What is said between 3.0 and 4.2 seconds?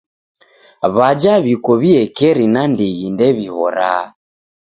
ndew'ihoraa.